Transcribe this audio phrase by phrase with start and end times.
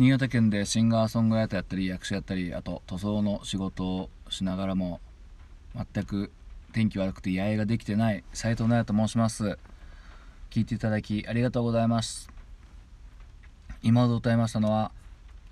[0.00, 4.98] 新潟県でシンガーソングライターやったり役者やったりあと塗装の仕事をしながらも
[5.74, 6.30] 全く
[6.72, 9.58] 天気悪くて八重ができてない斉藤奈也と申します。
[10.48, 12.30] 聞いていただきありがとうございます。
[13.82, 14.90] 今ほど歌いましたのは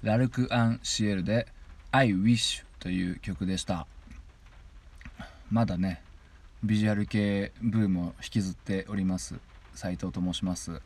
[0.02, 1.46] ラルク・アン・シエルで
[1.92, 3.86] 「I Wish」という曲でした。
[5.50, 6.00] まだね
[6.64, 9.34] ビジュアル系ブームを引きずっております。
[9.74, 10.80] 斉藤と申します。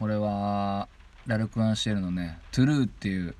[0.00, 0.88] これは
[1.28, 3.34] ラルク・アンシェルのね「トゥルーっていう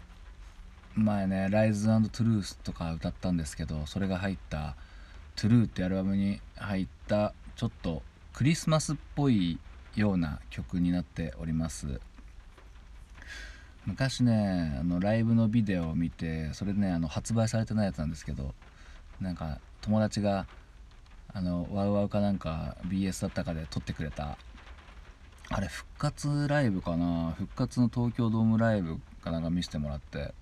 [0.94, 4.76] 前ね「ライズトゥルースとか歌ったんですけどそれが入った
[5.36, 8.02] 「トゥルーってアルバムに入ったちょっと
[8.34, 9.58] クリスマスっぽい
[9.96, 11.98] ような曲になっております。
[13.86, 18.54] 昔ねあのライブのビデオを見てそれねあの発売されてないやつなんですけど
[19.18, 20.46] なんか友達が
[21.32, 24.36] あのワウワウかなんか BS だったかで撮ってくれた
[25.50, 27.32] あれ復活ライブかな？
[27.36, 30.34] 復活の東京ドームライブかなんか見せてもらって。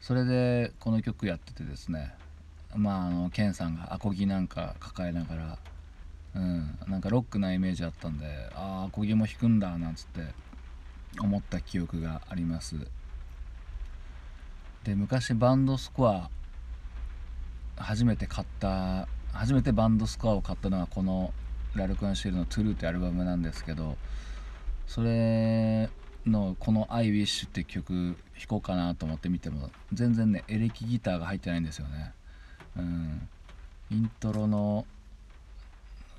[0.00, 2.14] それでこの曲やっててですね。
[2.76, 5.58] まああのケンさんがアコギなんか抱えながら
[6.36, 10.20] うんなんかロックなイメージあったんでああアコギも弾くんだなんつって
[11.20, 12.76] 思った記憶があります。
[14.84, 16.30] で昔バンドスコア
[17.76, 21.32] 初めて買った初めてバンドスコアを買ったのがこの
[21.76, 23.96] ラルク・アンシェルの「トゥルーってアルバムなんですけど
[24.86, 25.88] それ
[26.26, 32.12] のこの「I Wish」って曲弾こうかなと思って見ても全然ねエレキギターが入ってないんですよね。
[32.76, 33.28] うん。
[33.90, 34.84] イントロの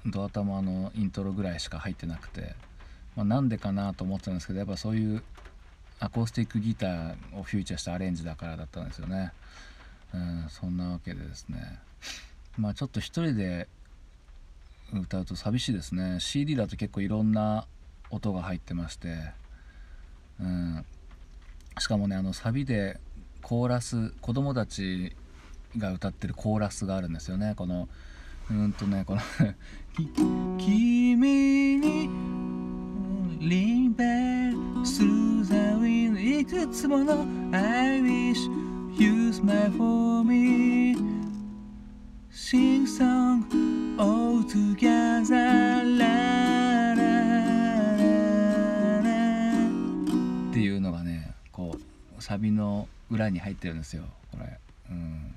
[0.06, 2.56] ドア玉のイントロぐらいしか入ってなくて、
[3.15, 5.24] まあ、なんでかなと思ってたんですけどやっぱそういう
[6.00, 9.31] アコースティックギターをフューチャーしたアレンジだからだったんですよね。
[10.13, 11.80] うんそんなわけでですね。
[12.57, 13.68] まあちょっと一人で
[14.94, 16.19] 歌うと寂しいですね。
[16.19, 17.68] CD だと結構いろんな
[18.10, 19.31] 音が入ってまして、
[20.39, 20.86] うん、
[21.80, 23.00] しかもねあのサビで
[23.42, 25.16] コーラス子供たち
[25.78, 27.54] が歌ってるコーラスがあるんですよね。
[27.56, 27.89] この
[28.50, 29.22] うんとねこの
[30.57, 32.10] 「君に
[33.39, 34.04] リンベ
[34.51, 38.50] ルスーザウィンいくつもの I wish
[38.98, 39.96] you smile for
[52.38, 54.04] サビの裏に入ってるんですよ。
[54.31, 54.60] これ。
[54.92, 55.36] うん。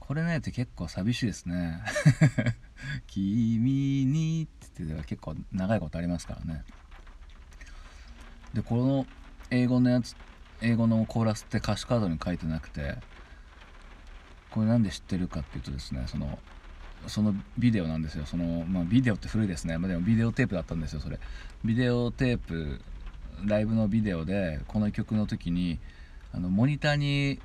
[0.00, 1.82] これねって結構寂しいですね。
[3.06, 6.64] 君にって言って結構長いことありますからね。
[8.54, 9.06] でこの
[9.50, 10.16] 英語のやつ
[10.62, 12.96] 英語のコーラスって歌詞カードに書いてなくて
[14.50, 16.38] これなんで知ってるかっていうとですねその
[17.06, 18.24] そのビデオなんですよ。
[18.24, 21.20] その、まあ、ビデオって古いですね、まあ、でもビデオテープだったんですよそれ。
[21.64, 22.80] ビデオテープ
[23.44, 25.78] ライブのビデオでこの曲の時に
[26.32, 27.38] あのモニターに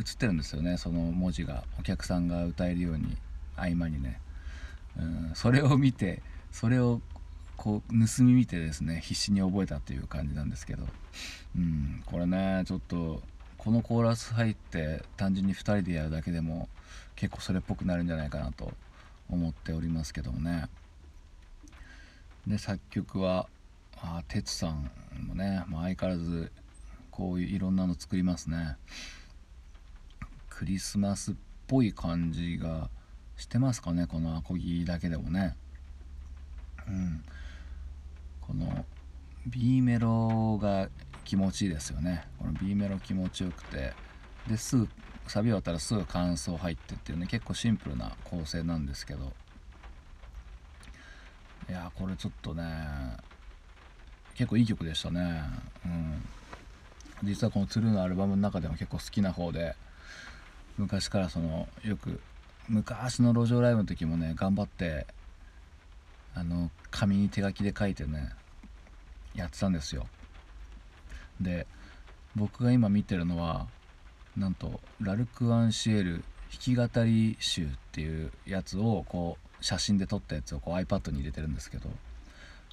[0.00, 1.64] 映ってるんですよねその文字が。
[1.78, 3.16] お客さんが歌えるように
[3.56, 4.20] 合間にね、
[4.98, 6.22] うん、それを見て
[6.52, 7.00] それを
[7.56, 10.84] こう盗み見てですね必死に覚えたっていう感じなんですけど、
[11.56, 13.20] うん、これねちょっと
[13.58, 16.68] このコーラス入って単純に2人でやるだけでも
[17.16, 18.72] 結構それっぽくなるんじゃないかなと
[19.28, 20.68] 思っておりますけどもね。
[22.46, 23.48] で作曲は
[24.02, 24.90] あ哲さん
[25.26, 26.52] もね、まあ、相変わらず
[27.10, 28.76] こういういろんなの作りますね。
[30.48, 31.34] クリスマスっ
[31.66, 32.90] ぽい感じが
[33.36, 35.56] してますかねこのアコギだけでもね。
[36.86, 37.24] うん。
[38.40, 38.84] この
[39.46, 40.88] B メロが
[41.24, 42.24] 気持ちいいですよね。
[42.38, 43.92] この B メロ気持ちよくて。
[44.48, 44.88] ですぐ
[45.26, 49.32] サビ終わったらすぐ感想入ってっていうね結構シンプルな構成なんですけど。
[51.68, 52.64] いやこれちょっとね
[54.38, 55.42] 結構いい曲でしたね。
[55.84, 56.22] うん。
[57.24, 59.74] 実はこの「トゥルーのアルバムの中でも結構好きな方で
[60.76, 62.20] 昔からそのよく
[62.68, 65.08] 昔の路上ライブの時もね頑張って
[66.36, 68.30] あの紙に手書きで書いてね
[69.34, 70.06] やってたんですよ。
[71.40, 71.66] で
[72.36, 73.66] 僕が今見てるのは
[74.36, 81.90] なんとラルク・アンシエル弾き語り集っていうやつをこう写真で撮ったやつをこう iPad に入れてるんですけど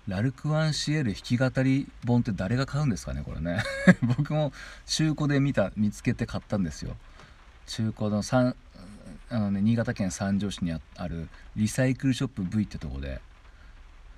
[0.07, 3.63] ラルク・アンシエル弾き語り本って誰が買うんですかねこれね
[4.17, 4.53] 僕も
[4.85, 6.95] 中古で見た見つけて買ったんですよ
[7.67, 8.21] 中古の
[9.29, 13.19] あの、ね、新潟県三条市にあるリサイクルショップ V ってとこで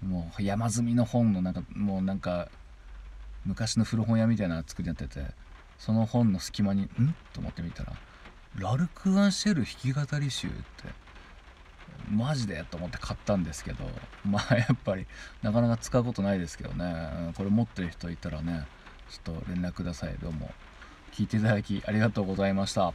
[0.05, 2.49] もう山積みの本のなんかもうなんか
[3.45, 5.25] 昔の古本屋みたいな作りになってて
[5.79, 7.93] その本の隙間に「ん?」と思ってみたら
[8.59, 11.06] 「ラルク・アンシェル弾き語り集」って
[12.09, 13.83] マジでと思って買ったんですけど
[14.25, 15.05] まあやっぱり
[15.41, 17.33] なかなか使うことないですけどね。
[17.35, 18.65] これ持ってる人いたらね
[19.09, 20.15] ちょっと連絡ください。
[20.21, 20.51] どうも。
[21.11, 22.93] 聞いていただきありがとうございました。